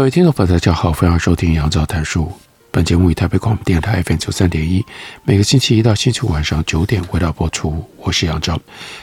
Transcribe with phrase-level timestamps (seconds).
[0.00, 2.32] 各位听众朋友，大家好，欢迎收听杨照谈书。
[2.70, 4.82] 本节目以台北广播电台 FM 九三点一，
[5.24, 7.86] 每个星期一到星期五晚上九点为大家播出。
[7.98, 8.58] 我是杨照，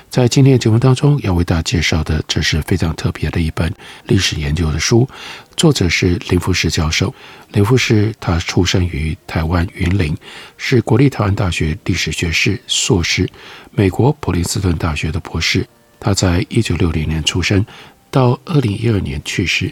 [0.09, 3.71] 在今天的节目当中要为大家介绍的，这是非常特别的一本
[4.07, 5.07] 历史研究的书，
[5.55, 7.13] 作者是林富士教授。
[7.51, 10.17] 林富士他出生于台湾云林，
[10.57, 13.29] 是国立台湾大学历史学士、硕士，
[13.70, 15.63] 美国普林斯顿大学的博士。
[15.99, 17.63] 他在一九六零年出生，
[18.09, 19.71] 到二零一二年去世。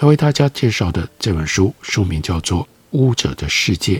[0.00, 3.96] 要为大家介绍的这本书书名叫做《巫者的世界》。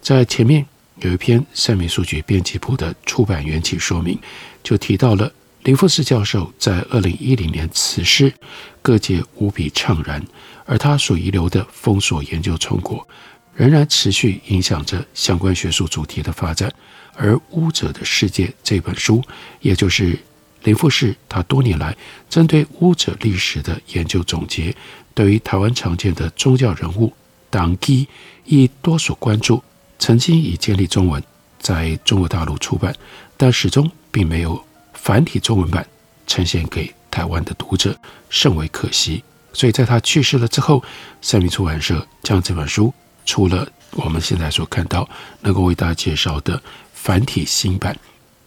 [0.00, 0.64] 在前面
[1.00, 4.18] 有一篇三民书局编辑部的出版缘起说明，
[4.62, 5.32] 就提到了
[5.64, 8.32] 林富士教授在二零一零年辞世，
[8.80, 10.24] 各界无比怅然，
[10.66, 13.06] 而他所遗留的封锁研究成果，
[13.54, 16.72] 仍然持续影响着相关学术主题的发展。
[17.16, 19.22] 而《巫者的世界》这本书，
[19.60, 20.18] 也就是
[20.64, 21.96] 林富士他多年来
[22.28, 24.74] 针对巫者历史的研究总结。
[25.14, 27.12] 对于台湾常见的宗教人物
[27.48, 28.08] 当机，
[28.44, 29.62] 亦多所关注。
[29.98, 31.22] 曾经以建立中文
[31.60, 32.92] 在中国大陆出版，
[33.36, 35.86] 但始终并没有繁体中文版
[36.26, 37.96] 呈现给台湾的读者，
[38.28, 39.22] 甚为可惜。
[39.52, 40.82] 所以在他去世了之后，
[41.22, 42.92] 三民出版社将这本书
[43.24, 45.08] 出了我们现在所看到
[45.40, 46.60] 能够为大家介绍的
[46.92, 47.96] 繁体新版。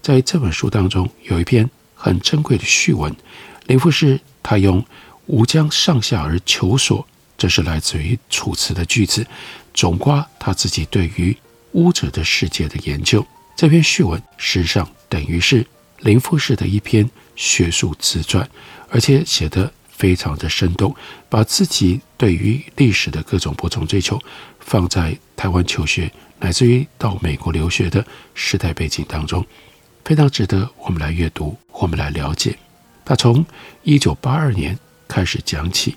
[0.02, 3.16] 在这本书当中，有一篇很珍贵的序文，
[3.68, 4.86] 林富士他用。
[5.28, 7.06] 吾将上下而求索，
[7.38, 9.26] 这是来自于《楚辞》的句子，
[9.74, 11.36] 总括他自己对于
[11.74, 13.26] 巫者的世界的研究。
[13.56, 15.66] 这篇序文实际上等于是
[16.00, 18.50] 林富士的一篇学术自传，
[18.90, 20.96] 而且写得非常的生动，
[21.28, 24.20] 把自己对于历史的各种不同追求
[24.60, 29.46] 放在台湾求学，乃至于到美国留学的时代背景当中，
[30.06, 32.58] 非常值得我们来阅读，我们来了解。
[33.04, 33.46] 他从
[33.84, 34.78] 一九八二年。
[35.08, 35.96] 开始讲起，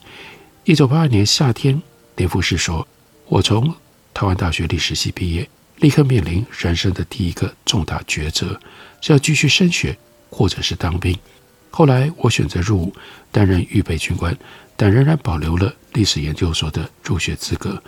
[0.64, 1.80] 一九八二年夏天，
[2.16, 2.86] 林富士说
[3.28, 3.74] ：“我从
[4.14, 8.58] 台湾大学历史系毕业，立刻面临人生的第一个重大抉择，
[9.00, 9.96] 是要继续升学，
[10.30, 11.16] 或者是当兵。
[11.70, 12.94] 后来我选择入伍，
[13.30, 14.36] 担任预备军官，
[14.76, 17.82] 但仍然保留了历史研究所的入学资格。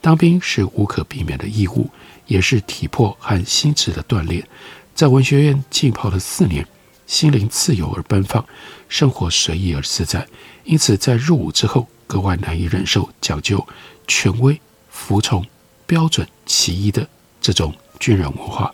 [0.00, 1.88] 当兵是无可避免的义务，
[2.26, 4.46] 也是体魄和心智的锻炼。
[4.94, 6.66] 在文学院浸泡了四年。”
[7.06, 8.44] 心灵自由而奔放，
[8.88, 10.26] 生活随意而自在，
[10.64, 13.66] 因此在入伍之后格外难以忍受讲究
[14.06, 14.58] 权威、
[14.90, 15.44] 服从
[15.86, 17.06] 标准、其一的
[17.40, 18.72] 这种军人文化，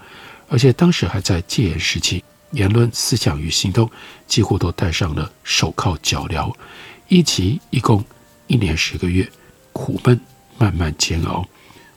[0.48, 2.22] 而且当时还在戒严时期，
[2.52, 3.90] 言论、思想与行动
[4.26, 6.54] 几乎都戴上了手铐脚镣。
[7.08, 8.04] 一期一共
[8.46, 9.28] 一年十个月，
[9.72, 10.20] 苦闷
[10.58, 11.46] 慢慢煎熬。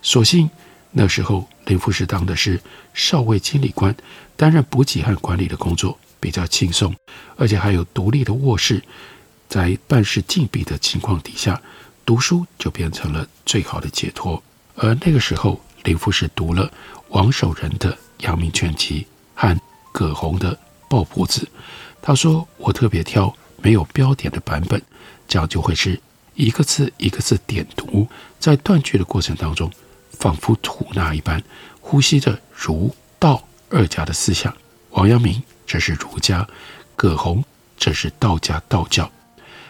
[0.02, 0.50] 所幸
[0.92, 2.60] 那时候林富士当的是
[2.94, 3.96] 少尉经理官，
[4.36, 5.98] 担任补给和管理的工作。
[6.22, 6.96] 比较轻松，
[7.36, 8.82] 而且还有独立的卧室，
[9.50, 11.60] 在办事禁闭的情况底下，
[12.06, 14.42] 读书就变成了最好的解脱。
[14.76, 16.72] 而那个时候，林富士读了
[17.10, 19.02] 王守仁的《阳明全集》
[19.34, 19.60] 和
[19.92, 20.56] 葛洪的
[20.88, 21.42] 《抱朴子》，
[22.02, 24.82] 他说：“我特别挑没有标点的版本，
[25.28, 26.00] 这样就会是
[26.36, 28.08] 一个字一个字点读，
[28.40, 29.70] 在断句的过程当中，
[30.12, 31.44] 仿佛吐纳一般，
[31.82, 34.56] 呼吸着儒道二家的思想。”
[34.92, 35.42] 王阳明。
[35.72, 36.46] 这是儒家，
[36.98, 37.42] 葛洪
[37.78, 39.10] 这是道家道教。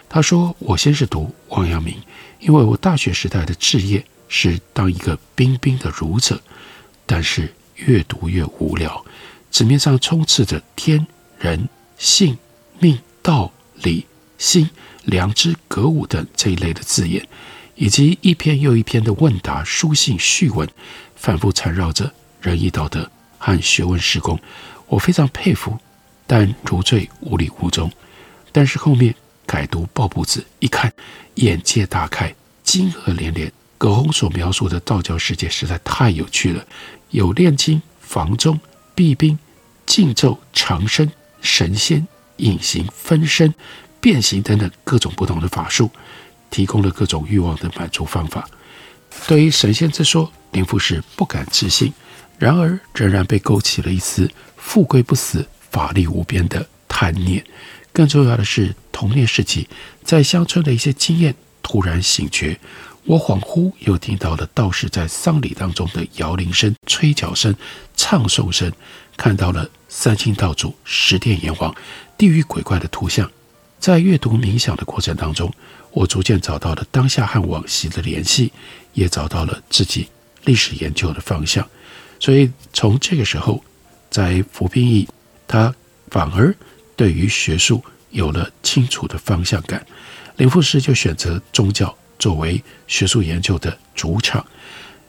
[0.08, 1.96] 他说：“我先是读王阳明，
[2.40, 6.42] 因为我大学时代的志业是当一个彬彬的儒者。
[7.06, 9.04] 但是越读越无聊，
[9.52, 11.06] 纸面上充斥着天
[11.38, 12.36] 人性
[12.80, 14.04] 命道理
[14.38, 14.68] 心
[15.04, 17.24] 良知格物等这一类的字眼，
[17.76, 20.68] 以及一篇又一篇的问答书信序文，
[21.14, 23.08] 反复缠绕着仁义道德
[23.38, 24.36] 和学问事功。
[24.88, 25.78] 我非常佩服。”
[26.26, 27.90] 但如醉无里无终，
[28.52, 29.14] 但是后面
[29.46, 30.92] 改读《抱朴子》，一看，
[31.34, 33.52] 眼界大开，惊愕连连。
[33.76, 36.64] 葛洪所描述的道教世界实在太有趣了，
[37.10, 38.60] 有炼金、房中、
[38.94, 39.36] 避兵、
[39.84, 41.10] 禁咒、长生、
[41.40, 43.52] 神仙、隐形、分身、
[44.00, 45.90] 变形等等各种不同的法术，
[46.48, 48.48] 提供了各种欲望的满足方法。
[49.26, 51.92] 对于神仙之说，林富士不敢置信，
[52.38, 55.44] 然而仍然被勾起了一丝富贵不死。
[55.72, 57.42] 法力无边的贪念，
[57.92, 59.66] 更重要的是，童年时期
[60.04, 62.60] 在乡村的一些经验突然醒觉。
[63.04, 67.52] 我恍惚又听到了道士在丧礼当中的摇铃声、吹角声、
[67.96, 68.70] 唱诵声，
[69.16, 71.74] 看到了三清道祖、十殿阎王、
[72.16, 73.28] 地狱鬼怪的图像。
[73.80, 75.52] 在阅读冥想的过程当中，
[75.90, 78.52] 我逐渐找到了当下和往昔的联系，
[78.92, 80.06] 也找到了自己
[80.44, 81.68] 历史研究的方向。
[82.20, 83.64] 所以从这个时候，
[84.10, 85.08] 在服兵役，
[85.52, 85.74] 他
[86.10, 86.54] 反而
[86.96, 89.84] 对于学术有了清楚的方向感。
[90.36, 94.42] 林富士就选择宗教作为学术研究的主场。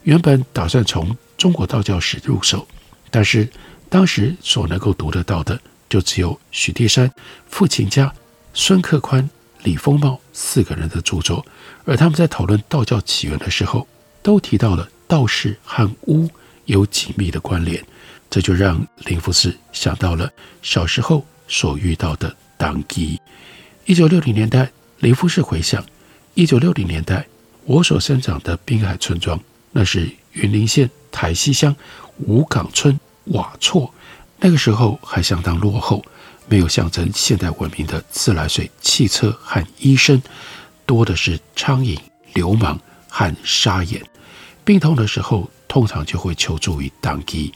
[0.01, 2.67] 原本打算从中国道教史入手，
[3.09, 3.47] 但是
[3.87, 5.57] 当时所能够读得到的，
[5.87, 7.09] 就只有许地山、
[7.49, 8.13] 傅琴家。
[8.53, 9.27] 孙克宽、
[9.63, 11.43] 李丰茂四个人的著作，
[11.85, 13.87] 而他们在讨论道教起源的时候，
[14.21, 16.29] 都提到了道士和巫
[16.65, 17.81] 有紧密的关联，
[18.33, 20.27] 这就让林富士想到了
[20.63, 23.21] 小时候所遇到的当机。
[23.85, 24.71] 一九六零年代，
[25.01, 25.85] 林富士回想，
[26.33, 27.27] 一九六零年代
[27.65, 29.39] 我所生长的滨海村庄，
[29.71, 31.75] 那是云林县台西乡
[32.25, 33.93] 五港村瓦厝，
[34.39, 36.03] 那个时候还相当落后。
[36.47, 40.19] 没有象征现代文明的自来水、汽车和医生，
[40.87, 41.99] 多的是苍蝇、
[42.33, 44.01] 流氓和沙眼。
[44.65, 47.53] 病痛的时候，通常就会求助于当机、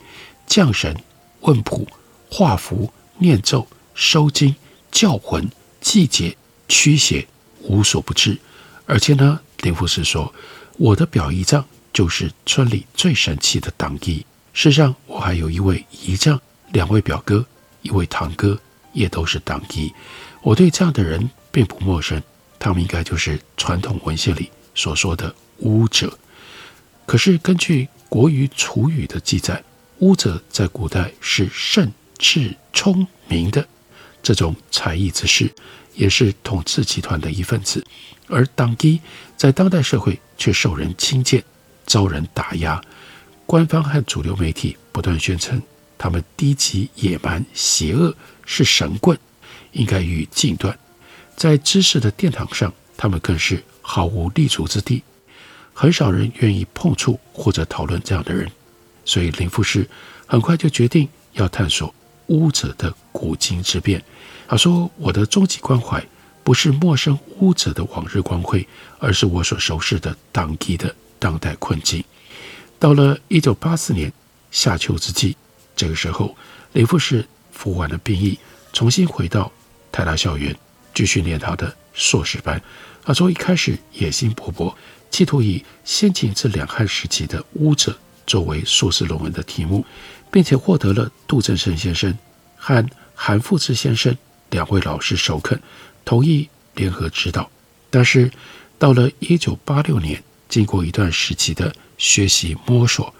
[0.48, 0.96] 降神、
[1.42, 1.86] 问卜、
[2.28, 4.56] 画符、念咒、收经、
[4.90, 5.48] 叫魂、
[5.80, 6.36] 祭节、
[6.66, 7.28] 驱邪，
[7.60, 8.36] 无所不至。
[8.86, 10.34] 而且呢，林富士说，
[10.76, 14.26] 我的表姨丈就是村里最神奇的党医。
[14.52, 16.40] 事实上，我还有一位姨丈，
[16.72, 17.46] 两位表哥，
[17.82, 18.58] 一位堂哥。
[18.94, 19.92] 也都是党医，
[20.42, 22.20] 我对这样的人并不陌生，
[22.58, 26.18] 他们应该就是传统文献里所说的巫者。
[27.06, 29.62] 可是根据国语楚语的记载，
[29.98, 33.66] 巫者在古代是圣智聪明的
[34.22, 35.50] 这种才艺之士，
[35.94, 37.84] 也是统治集团的一份子。
[38.28, 39.00] 而当机
[39.36, 41.42] 在当代社会却受人轻贱，
[41.86, 42.80] 遭人打压，
[43.46, 45.60] 官方和主流媒体不断宣称
[45.96, 48.14] 他们低级、野蛮、邪恶。
[48.50, 49.18] 是神棍，
[49.72, 50.78] 应该予以禁断。
[51.36, 55.02] 在知识的殿堂上，他们更是毫无立足之地，
[55.74, 58.50] 很少人愿意碰触或者讨论这样的人。
[59.08, 59.88] 所以林富士
[60.26, 61.92] 很快就决定要探索
[62.26, 64.04] 巫者的古今之变。
[64.46, 66.04] 他说：“我的终极关怀
[66.44, 68.68] 不是陌生巫者的往日光辉，
[68.98, 72.04] 而是我所熟识的当地的当代困境。”
[72.78, 74.12] 到了一九八四年
[74.50, 75.34] 夏秋之际，
[75.74, 76.36] 这个时候
[76.74, 77.26] 林富士。
[77.50, 78.38] 服完了兵役，
[78.72, 79.50] 重新回到
[79.90, 80.56] 台大校园，
[80.94, 82.62] 继续念他的硕士班。
[83.02, 84.72] 他说：“一开始野心勃勃，
[85.10, 89.84] 企图以先秦至两汉时期的巫者作为硕士论文的题目，
[90.30, 92.16] 并且获得了杜正胜先生
[92.56, 94.16] 和韩复之先生
[94.50, 95.60] 两位老师首肯，
[96.04, 97.50] 同意联合指导。
[97.90, 98.30] 但是
[98.78, 103.12] 到了一九八六年，经过一段时期的学习摸索，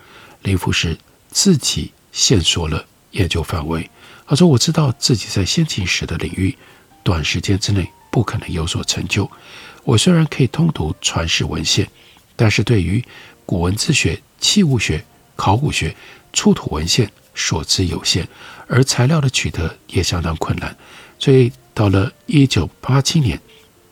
[0.42, 0.96] 林富士
[1.30, 3.90] 自己限缩了研究范围。”
[4.28, 6.54] 他说：“我知道自己在先秦史的领域，
[7.02, 9.28] 短时间之内不可能有所成就。
[9.84, 11.88] 我虽然可以通读传世文献，
[12.36, 13.02] 但是对于
[13.46, 15.04] 古文字学、器物学、
[15.36, 15.94] 考古学、
[16.32, 18.26] 出土文献所知有限，
[18.66, 20.76] 而材料的取得也相当困难。
[21.18, 23.40] 所以到了一九八七年，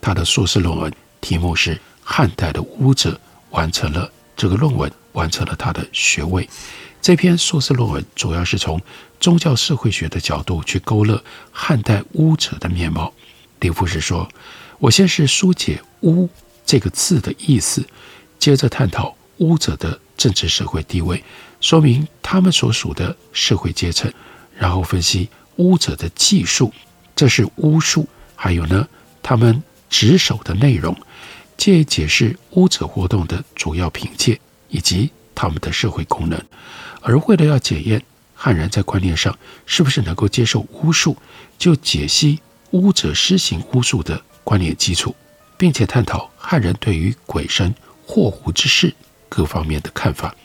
[0.01, 3.11] 他的硕士论文题目是《汉代的巫者》，
[3.51, 6.47] 完成了这个论文，完成了他的学位。
[7.01, 8.81] 这篇硕士论文主要是从。”
[9.19, 13.11] 宗教社会学的角度去勾勒汉代巫者的面貌。
[13.59, 14.29] 林富士说
[14.77, 16.29] ：“我先是疏解‘巫’
[16.63, 17.83] 这个字的意思，
[18.37, 21.23] 接着探讨巫者的政治社会地位，
[21.61, 24.11] 说明他们所属的社会阶层，
[24.57, 26.73] 然后分析巫者的技术，
[27.15, 28.05] 这是巫术。
[28.35, 28.87] 还有呢，
[29.23, 30.93] 他们值守的内容，
[31.55, 36.41] 借以解释巫者活动的主要凭借以及他们的社会功能。
[37.01, 38.03] 而为了要检验。”
[38.39, 41.17] 汉人在观念上是不是能够接受巫术，
[41.57, 45.15] 就解析巫者施行巫术的观念基础，
[45.57, 47.73] 并且探讨汉人对于鬼神
[48.05, 48.93] 祸福之事
[49.29, 50.35] 各方面的看法。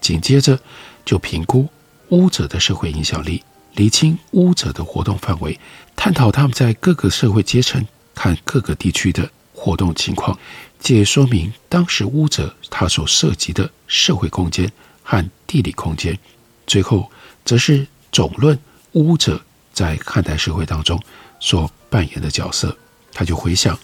[0.00, 0.58] 紧接着
[1.04, 1.68] 就评估
[2.08, 3.42] 巫者的社会影响力，
[3.74, 5.58] 厘清巫者的活动范围，
[5.94, 10.38] 探讨他们在各个社会阶层和各个地区的活动情况，
[10.78, 14.70] 借说明当时巫者他所涉及的社会空间
[15.02, 16.18] 和地理空间。
[16.66, 17.10] 最后。
[17.42, 18.56] 则是总论
[18.92, 19.40] 巫者
[19.72, 21.02] 在汉代社会当中
[21.40, 22.76] 所扮演的角色。
[23.12, 23.76] 他就回想，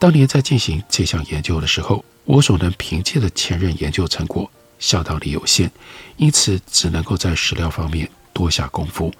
[0.00, 5.70] 当年在进行这项研究的时候，我所能凭借的前人研究成果相当的有限，
[6.16, 9.12] 因此只能够在史料方面多下功夫。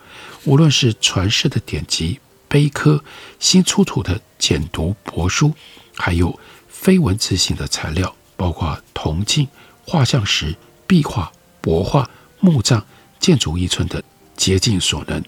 [0.44, 3.02] 无论是传世的典籍，碑刻、
[3.38, 5.54] 新出土的简牍帛书，
[5.96, 9.48] 还有非文字性的材料，包括铜镜、
[9.86, 10.54] 画像石、
[10.86, 11.32] 壁画、
[11.62, 12.10] 帛画、
[12.40, 12.84] 墓葬、
[13.20, 14.02] 建筑遗存等，
[14.36, 15.22] 竭尽所能，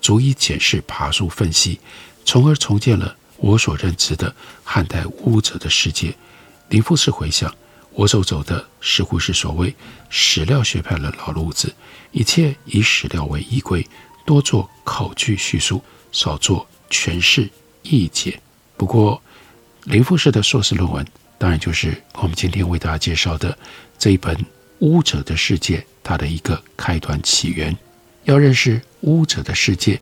[0.00, 1.80] 逐一检视、爬梳、分析，
[2.24, 6.14] 从而重建了我所认知的汉代巫者的世界。
[6.68, 7.54] 林富士回想，
[7.92, 9.74] 我所走的似乎是所谓
[10.08, 11.72] 史料学派的老路子，
[12.10, 13.86] 一切以史料为依归，
[14.24, 17.48] 多做考据叙述，少做诠释
[17.82, 18.40] 意见。
[18.76, 19.22] 不过，
[19.84, 21.06] 林富士的硕士论文，
[21.38, 23.56] 当然就是我们今天为大家介绍的
[23.98, 24.34] 这一本
[24.80, 27.76] 《巫者的世界》，它的一个开端起源。
[28.24, 30.00] 要认识巫者的世界，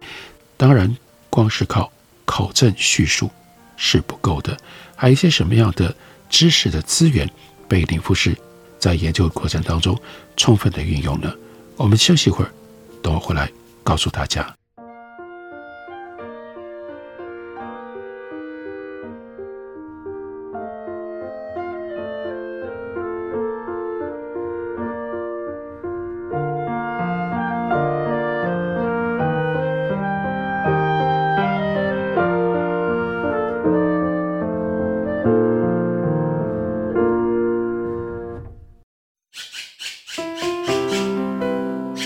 [0.56, 0.96] 当然
[1.28, 1.92] 光是靠
[2.24, 3.30] 考证叙述
[3.76, 4.56] 是不够的，
[4.94, 5.94] 还有一些什么样的
[6.32, 7.30] 知识的资源
[7.68, 8.34] 被林富士
[8.78, 9.96] 在研究过程当中
[10.36, 11.36] 充分的运用了？
[11.76, 12.50] 我们休息一会儿，
[13.02, 13.52] 等我回来
[13.84, 14.52] 告诉大家。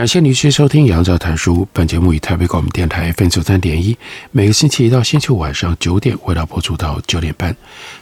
[0.00, 1.56] 感谢您继续收听《杨照谈书》。
[1.74, 3.94] 本节目以台北广播电台 FM 九三点一，
[4.30, 7.54] 每个星期一到星期五晚上九点，为大家播出到九点半。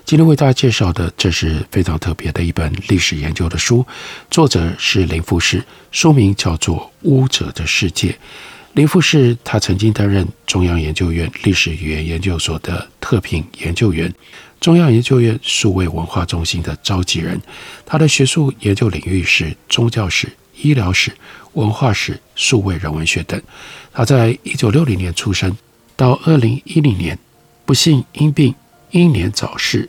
[0.04, 3.84] 今天为大家介绍的，这是非常特别的一本历史研究的书，
[4.30, 8.10] 作者是林富士，书名叫做《巫者的世界》。
[8.74, 14.14] 林富士他曾经担任中央研究院历史语言研究所的特聘研究员，
[14.60, 17.42] 中央研究院数位文化中心的召集人。
[17.84, 20.28] 他的学术研究领域是宗教史、
[20.62, 21.10] 医疗史。
[21.58, 23.40] 文化史、数位人文学等。
[23.92, 25.56] 他在一九六零年出生，
[25.96, 27.18] 到二零一零年
[27.66, 28.54] 不幸因病
[28.92, 29.88] 英年早逝。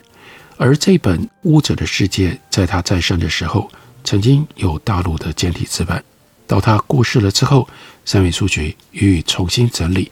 [0.58, 3.70] 而这本《巫者的世界》在他在生的时候，
[4.04, 6.04] 曾经有大陆的简体字版。
[6.48, 7.70] 到他过世了之后，
[8.04, 10.12] 三民书局予以重新整理，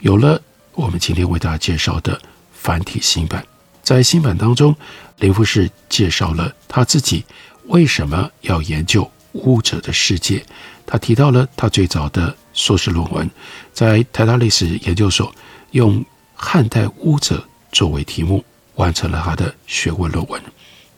[0.00, 0.40] 有了
[0.74, 2.20] 我们今天为大家介绍的
[2.52, 3.42] 繁体新版。
[3.82, 4.76] 在新版当中，
[5.18, 7.24] 林富士介绍了他自己
[7.68, 10.44] 为什么要研究巫者的世界。
[10.86, 13.30] 他提到了他最早的硕士论文，
[13.72, 15.32] 在台大历史研究所
[15.70, 18.44] 用汉代巫者作为题目
[18.74, 20.42] 完成了他的学位论文。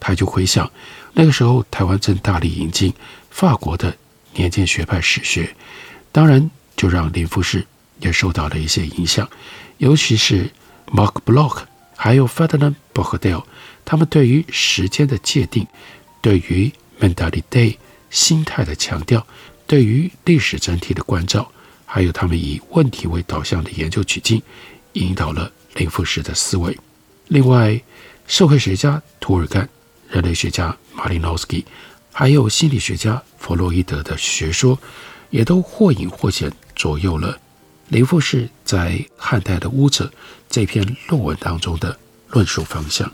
[0.01, 0.71] 他就回想
[1.13, 2.93] 那个时候，台湾正大力引进
[3.31, 3.95] 法国的
[4.35, 5.55] 年鉴学派史学，
[6.11, 7.67] 当然就让林富士
[8.01, 9.29] 也受到了一些影响，
[9.77, 10.51] 尤其是
[10.87, 11.65] Mark Block
[11.97, 13.47] 还有 Ferdinand b o c h d e l
[13.85, 15.67] 他们对于时间的界定，
[16.21, 17.43] 对于 mentality
[18.13, 19.27] 心态的强调。
[19.67, 21.51] 对于历史整体的关照，
[21.87, 24.41] 还有他们以问题为导向的研究取径，
[24.93, 26.79] 引导了林富士的思维。
[27.29, 27.81] 另外，
[28.27, 29.67] 社会学家涂尔干、
[30.11, 31.65] 人类学家马林诺斯基，
[32.13, 34.79] 还有心理学家弗洛伊德的学说，
[35.31, 37.39] 也都或隐或显左右了
[37.89, 40.05] 林富士在《汉代的屋子》
[40.51, 43.11] 这篇论文当中的论述方向。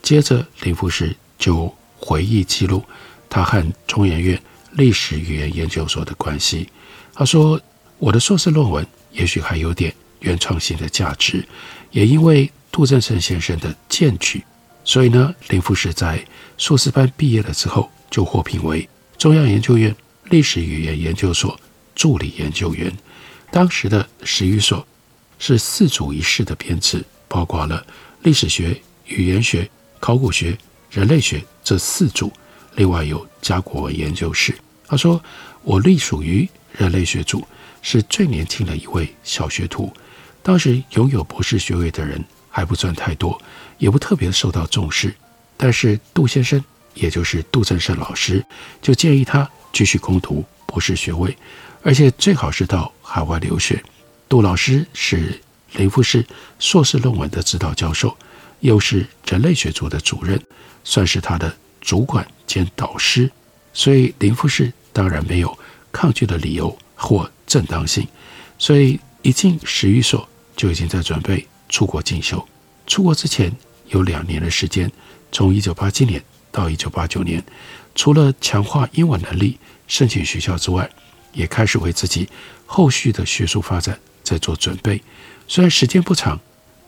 [0.00, 2.84] 接着，林富士就回忆记录
[3.28, 4.40] 他和中研院。
[4.72, 6.68] 历史语言研究所的关系，
[7.14, 7.60] 他说
[7.98, 11.44] ：“我的硕士论文也许还有点原创性的价值，
[11.90, 14.44] 也因为杜正胜先生的荐举，
[14.84, 16.22] 所以呢，林富士在
[16.58, 19.92] 硕士班毕业了之后，就获聘为中央研究院
[20.24, 21.58] 历史语言研究所
[21.94, 22.94] 助理研究员。
[23.50, 24.86] 当时的史语所
[25.38, 27.84] 是四组一室的编制，包括了
[28.22, 29.68] 历史学、语言学、
[29.98, 30.56] 考古学、
[30.90, 32.30] 人类学这四组，
[32.78, 34.56] 另外有甲骨文研究室。
[34.86, 35.20] 他说
[35.62, 37.44] ：“我隶属于人类学组，
[37.82, 39.92] 是最年轻的一位小学徒。
[40.44, 43.38] 当时拥有博士学位的人还不算太多，
[43.78, 45.12] 也不特别受到重视。
[45.56, 48.42] 但是杜先生，也就是杜正胜老师，
[48.80, 51.36] 就建议他继续攻读博士学位，
[51.82, 53.82] 而且最好是到海外留学。
[54.28, 55.40] 杜老师是
[55.72, 56.24] 林富士
[56.60, 58.16] 硕士论文的指导教授，
[58.60, 60.40] 又是人类学组的主任，
[60.84, 61.54] 算是他的
[61.88, 63.30] 主管兼导师。”
[63.72, 65.58] 所以林富士当然没有
[65.90, 68.06] 抗拒的理由或正当性，
[68.58, 72.46] 所以一进史语所就已经在准备出国进修。
[72.86, 73.50] 出国之前
[73.86, 74.90] 有两年的时间，
[75.32, 77.42] 从一九八七年到一九八九年，
[77.94, 80.90] 除了强化英文能力、申请学校之外，
[81.32, 82.28] 也开始为自己
[82.66, 85.00] 后续的学术发展在做准备。
[85.46, 86.38] 虽然时间不长，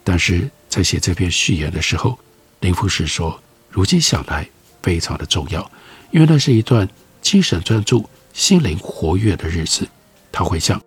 [0.05, 2.19] 但是在写这篇序言的时候，
[2.61, 3.41] 林富士说
[3.71, 4.49] ：“如今想来，
[4.83, 5.71] 非常的重要。”
[6.11, 6.89] 因为那是一段
[7.23, 9.89] 精神专注、心灵活跃的日子，
[10.33, 10.83] 他回想，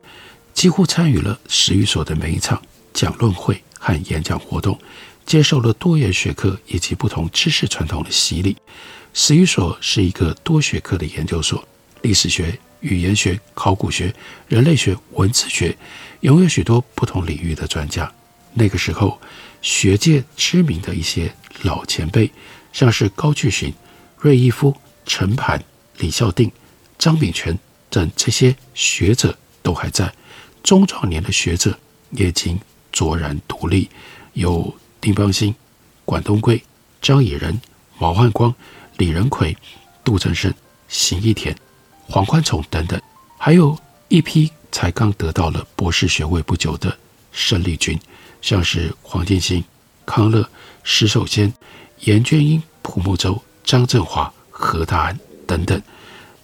[0.54, 2.62] 几乎参与了史语所的每一场
[2.94, 4.78] 讲论会和演讲活动，
[5.26, 8.58] 接受了多元学科以及不同知识传统的洗礼。
[9.14, 11.66] 史语所是一个多学科的研究所，
[12.02, 14.14] 历史学、语言学、考古学、
[14.48, 15.78] 人类学、文字学，
[16.22, 18.12] 拥有许多不同领域的专家。
[18.54, 19.20] 那个时候，
[19.62, 22.30] 学界知名的一些老前辈，
[22.72, 23.74] 像是高巨寻、
[24.24, 24.74] 瑞义夫。
[25.06, 25.62] 陈盘、
[25.98, 26.50] 李孝定、
[26.98, 30.14] 张炳权等这些学者都还在，
[30.64, 31.78] 中壮年的学者
[32.12, 32.58] 也已经
[32.90, 33.90] 卓然独立，
[34.32, 35.54] 有丁邦兴、
[36.06, 36.64] 管东贵、
[37.02, 37.60] 张以仁、
[38.00, 38.56] 毛汉光、
[38.96, 39.58] 李仁奎、
[40.06, 40.54] 杜正胜、
[40.88, 41.54] 邢益田、
[42.08, 42.98] 黄宽崇等等，
[43.38, 46.98] 还有一批才刚得到了博士学位不久的
[47.34, 48.00] 生力军，
[48.42, 49.62] 像是黄建新、
[50.06, 50.50] 康乐、
[50.82, 51.54] 石守先、
[52.06, 54.32] 严娟英、蒲木洲、张振华。
[54.56, 55.82] 何大安等等，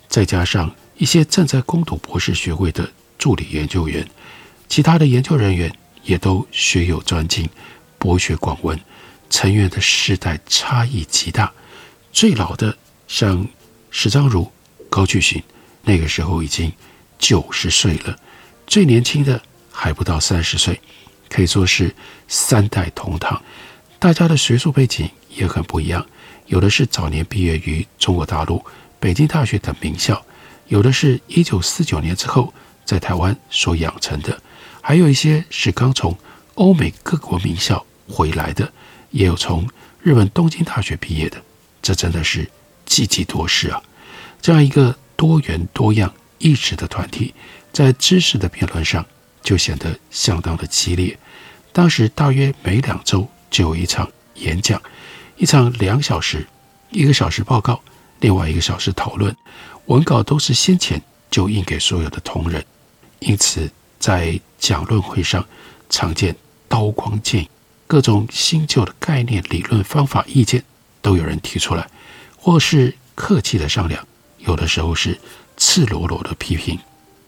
[0.10, 4.06] 再加上一些正在攻读博士学位的助理研究员，
[4.68, 5.72] 其他的研究人员
[6.04, 7.48] 也都学有专精，
[8.00, 8.78] 博学广闻，
[9.30, 11.54] 成员的世代差异极大。
[12.12, 12.76] 最老的
[13.08, 13.48] 像
[13.92, 14.52] 石章如、
[14.90, 15.42] 高巨寻，
[15.84, 16.74] 那个时候已经
[17.20, 18.16] 九十岁了；
[18.66, 19.40] 最年轻的
[19.72, 20.82] 还不到三十岁，
[21.30, 21.96] 可以说是
[22.28, 23.42] 三代同堂。
[24.00, 26.06] 大家的学术背景也很不一样。
[26.50, 28.64] 有的是早年毕业于中国大陆、
[29.00, 30.20] 北京大学等名校，
[30.68, 32.52] 有的是一九四九年之后
[32.84, 34.42] 在台湾所养成的，
[34.82, 36.18] 还有一些是刚从
[36.56, 38.74] 欧美各国名校回来的，
[39.12, 39.70] 也有从
[40.02, 41.40] 日本东京大学毕业的。
[41.84, 42.50] 这真的是
[42.84, 43.82] 济济多事啊！
[44.42, 47.34] 这样一个多元多样、异质的团体，
[47.72, 49.06] 在知识的辩论上
[49.44, 51.16] 就显得相当的激烈。
[51.72, 54.82] 当时大约每两周就有一场演讲。
[55.40, 56.46] 一场两小时，
[56.90, 57.82] 一个小时报告，
[58.20, 59.34] 另外一个小时讨论，
[59.86, 62.64] 文稿都是先前就印给所有的同仁，
[63.20, 65.48] 因此在讲论会上
[65.90, 66.36] 常见
[66.68, 67.50] 刀光剑影，
[67.88, 70.62] 各种新旧的概念、理论、方法、意见
[71.02, 71.90] 都有人提出来，
[72.36, 74.06] 或是客气的商量，
[74.40, 75.18] 有的时候是
[75.56, 76.78] 赤裸裸的批评。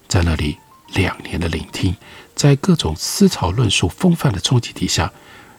[0.09, 0.57] 在那里
[0.95, 1.95] 两年的聆听，
[2.35, 5.13] 在各种思潮论述风范的冲击底下，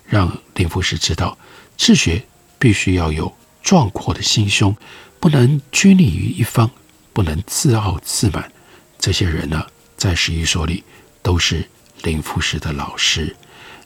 [0.05, 1.39] 让林富士知道
[1.79, 2.23] 治学。
[2.63, 4.77] 必须要有壮阔的心胸，
[5.19, 6.71] 不能拘泥于一方，
[7.13, 8.53] 不能自傲自满。
[9.01, 10.85] 这些人呢，在史语所里
[11.25, 11.69] 都是
[12.05, 13.35] 林富士的老师。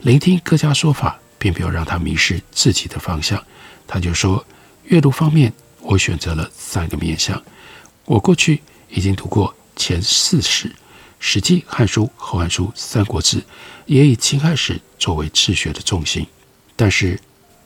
[0.00, 3.42] 聆听各家说法，并没有让他迷失自己的方向。
[3.86, 4.46] 他就说，
[4.84, 7.42] 阅读方面，我选择了三个面向。
[8.04, 8.60] 我过去
[8.90, 10.68] 已经读过前四史，
[11.18, 13.38] 《史记》《汉书》《后汉书》《三国志》，
[13.86, 16.26] 也以秦汉史作为治学的重心，
[16.76, 17.18] 但是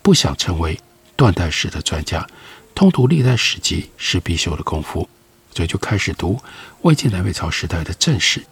[0.03, 0.79] 不想成为。
[1.21, 2.27] 断代史的专家，
[2.75, 5.07] 通读历代史籍是必修的功夫，
[5.55, 6.41] 所以就开始读
[6.81, 8.43] 魏晋南北朝时代的正史，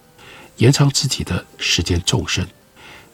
[0.58, 2.46] 延长自己的时间纵深。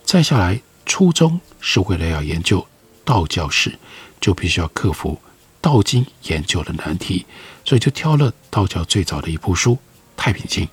[0.05, 2.67] 再下来，初衷是为了要研究
[3.05, 3.79] 道教史，
[4.21, 5.21] 就必须要克服
[5.61, 7.25] 道经研究的难题，
[7.65, 9.75] 所以就挑了道教最早的一部书
[10.17, 10.67] 《太平经》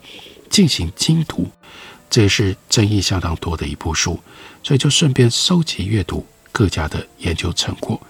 [0.49, 1.51] 进行精读，
[2.09, 4.19] 这也是争议相当多的一部书，
[4.63, 8.01] 所以就顺便收集阅读各家的研究成果。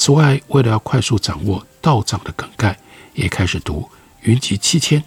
[0.00, 2.74] 此外，为了要快速掌握道藏的梗概，
[3.12, 3.82] 也开始读
[4.22, 4.98] 《云集七签》，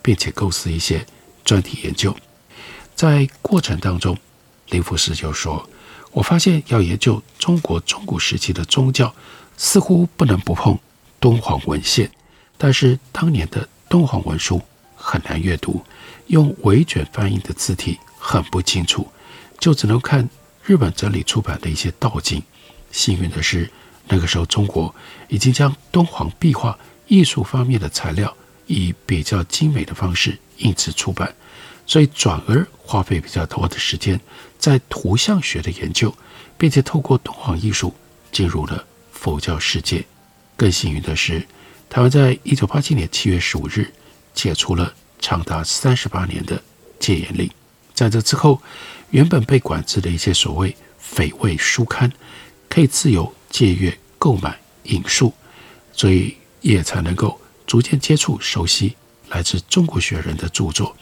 [0.00, 1.04] 并且构思一些
[1.44, 2.16] 专题研究。
[2.94, 4.16] 在过程当中，
[4.70, 5.68] 林福士就说
[6.12, 9.14] ：“我发现要研究中国中古时期的宗教，
[9.58, 10.78] 似乎不能不碰
[11.20, 12.10] 敦煌文献。
[12.56, 14.62] 但是当年的敦煌文书
[14.96, 15.84] 很难阅读，
[16.28, 19.06] 用微卷翻译的字体很不清楚，
[19.58, 20.26] 就只能看
[20.64, 22.42] 日本整理出版的一些道经。
[22.90, 23.70] 幸运的是，
[24.12, 24.92] 那个时候中国
[25.28, 31.34] 已经将敦煌壁画艺术方面的材料以比较精美的方式印制出版，
[31.86, 34.20] 所以转而花费比较多的时间
[34.58, 36.12] 在图像学的研究，
[36.58, 37.94] 并且透过敦煌艺术
[38.32, 40.04] 进入了佛教世界。
[40.56, 41.46] 更幸运的是，
[41.88, 43.92] 台湾在一九八七年七月十五日
[44.34, 46.60] 解除了长达三十八年的
[46.98, 47.50] 戒严令。
[47.94, 48.60] 在这之后，
[49.10, 52.12] 原本被管制的一些所谓匪位书刊
[52.68, 55.34] 可以自由借阅、购买、引述，
[55.92, 58.96] 所以也才能够逐渐接触、熟悉
[59.28, 60.96] 来自中国学人的著作。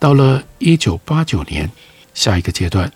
[0.00, 1.70] 到了一九八九年，
[2.14, 2.90] 下一个阶段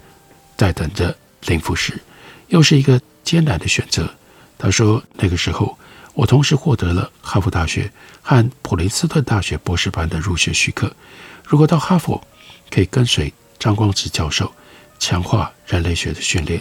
[0.57, 2.03] 在等着林富士，
[2.49, 4.13] 又是一个艰难的选择。
[4.59, 5.79] 他说：“那个时候。”
[6.17, 10.91] 我同时获得了哈佛大学和普林斯顿大学博士班的入学许可。
[11.45, 12.27] 如果到哈佛，
[12.71, 14.51] 可以跟随张光直教授
[14.99, 16.59] 强化人类学的训练；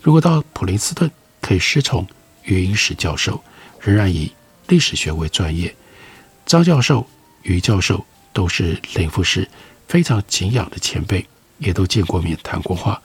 [0.00, 1.10] 如果到普林斯顿，
[1.44, 2.08] 可以师从
[2.44, 3.44] 余英时教授，
[3.78, 4.32] 仍然以
[4.68, 5.74] 历史学为专业。
[6.46, 7.06] 张教授、
[7.42, 8.02] 余教授
[8.32, 9.46] 都是林富士
[9.86, 11.26] 非常敬仰的前辈，
[11.58, 13.02] 也都见过面谈过话。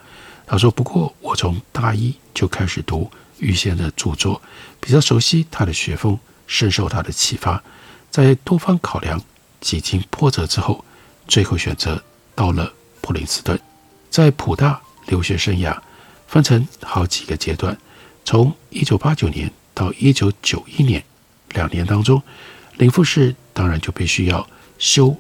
[0.48, 4.42] 他说：“不过我从大一就开始读。”余先的著作
[4.82, 7.62] 比较熟悉他的学风，深受他的启发，
[8.10, 9.22] 在多方考量、
[9.62, 10.84] 几经波折之后，
[11.28, 12.02] 最后选择
[12.36, 12.72] 到了
[13.02, 13.60] 普林斯顿。
[14.10, 15.78] 在普大留学生涯
[16.28, 17.78] 分成好几个阶段，
[18.30, 21.04] 从一九八九年到一九九一年
[21.56, 22.22] 两年当中，
[22.78, 25.18] 林富士当然就必须要修，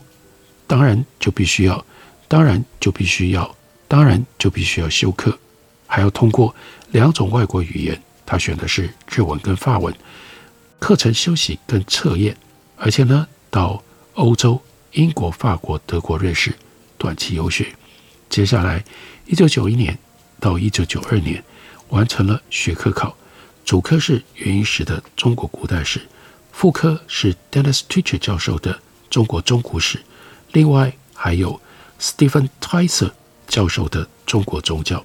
[0.68, 1.84] 当然就必须要，
[2.28, 3.56] 当然就必须要，
[3.88, 5.36] 当然就必须要修课，
[5.88, 6.54] 还要通过
[6.92, 8.00] 两种外国语言。
[8.28, 9.92] 他选的是日文跟法文
[10.78, 12.38] 课程修习跟测验，
[12.78, 16.54] 而且呢，到欧洲、英国、法国、德国、瑞士
[16.96, 17.66] 短期游学。
[18.30, 18.86] 接下来，
[19.26, 19.98] 一九九一年
[20.40, 21.44] 到一九九二年
[21.90, 23.16] 完成了学科考，
[23.66, 26.02] 主科是元英时的中国古代史，
[26.52, 30.00] 副科是 Dennis Teacher 教授的中国中古史，
[30.52, 31.60] 另外还有
[32.00, 33.12] Stephen Tyser
[33.48, 35.04] 教授的中国宗教，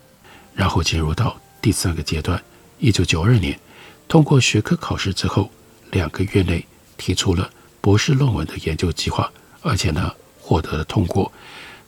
[0.54, 2.42] 然后进入到第三个阶段。
[2.78, 3.58] 一九九二年，
[4.06, 5.50] 通过学科考试之后，
[5.90, 6.66] 两个月内
[6.96, 11.32] 提出了博士论文的研究计划，而且呢，获得了通过。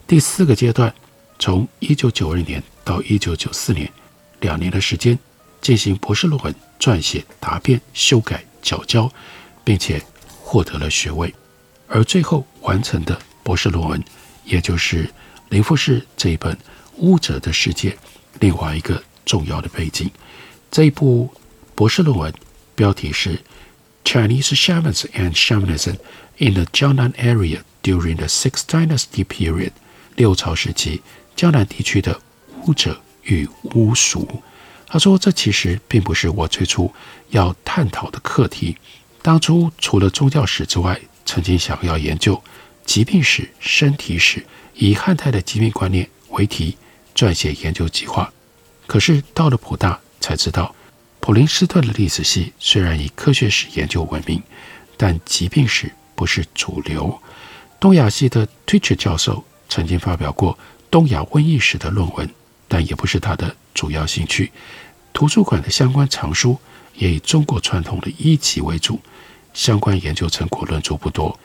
[0.06, 0.94] 第四个阶段，
[1.38, 3.92] 从一九九二年到一九九四年，
[4.40, 5.18] 两年的时间
[5.60, 9.10] 进行博士论文撰写、答辩、修改、缴交，
[9.64, 10.02] 并且
[10.42, 11.34] 获得了学位。
[11.88, 14.02] 而最后完成的博士论文，
[14.44, 15.08] 也就是
[15.48, 16.52] 林富士这一本
[16.96, 17.90] 《巫者的世界》，
[18.40, 20.10] 另外一个重要的背景。
[20.70, 21.32] 这一部
[21.74, 22.32] 博士论文
[22.74, 23.36] 标题是
[24.04, 25.96] 《Chinese Shamans and Shamanism
[26.38, 29.70] in the Jiangnan Area During the Six Dynasty Period》
[30.16, 31.02] 六朝时期
[31.34, 32.20] 江南地区的
[32.64, 34.42] 巫者与巫俗。
[34.86, 36.92] 他说：“这其实并不是我最初
[37.28, 38.76] 要探讨的课题。
[39.22, 42.42] 当初除了宗教史之外，曾经想要研究
[42.84, 46.76] 疾病史、身体史，以汉代的疾病观念为题
[47.14, 48.32] 撰写研究计划。
[48.86, 50.74] 可是到了普大。”才知道，
[51.20, 54.42] 普林斯顿的历史系虽然以科学史研究闻名，
[54.96, 57.20] 但疾病史不是主流。
[57.78, 60.58] 东亚系的 Twitch 教授曾经发表过
[60.90, 62.28] 东亚瘟疫史的论文，
[62.68, 64.52] 但也不是他的主要兴趣。
[65.12, 66.58] 图书馆的相关藏书
[66.94, 69.00] 也以中国传统的医疾为主，
[69.54, 71.38] 相关研究成果论著不多。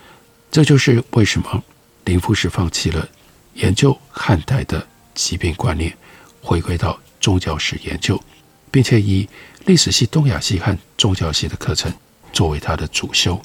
[0.49, 1.63] 这就是为什么
[2.05, 3.07] 林富士放弃了
[3.53, 5.95] 研究汉代的疾病观念，
[6.41, 8.21] 回归到宗教史研究。
[8.71, 9.27] 并且以
[9.65, 11.93] 历史系、东亚系和宗教系的课程
[12.31, 13.39] 作为他的主修，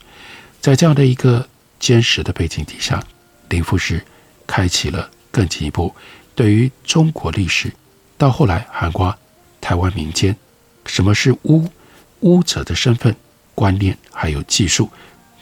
[0.61, 1.47] 在这样的一个
[1.81, 3.03] 坚实的背景底下，
[3.49, 4.05] 林富士
[4.47, 5.93] 开启了更进一步
[6.37, 7.73] 对于中国历史，
[8.17, 9.13] 到后来涵盖
[9.61, 10.37] 台湾民间，
[10.85, 11.67] 什么是巫、
[12.21, 13.17] 巫者的身份、
[13.55, 14.89] 观念还有技术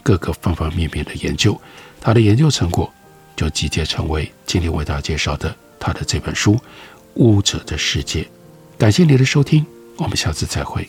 [0.02, 1.60] 各个方方面面的研究，
[2.00, 2.90] 他的研究成果
[3.34, 6.54] 就集结成为今天为大家介绍的他的这本书
[7.14, 8.22] 《巫者的世界》。
[8.78, 9.66] 感谢您的收听。
[9.96, 10.88] 我们下次再会。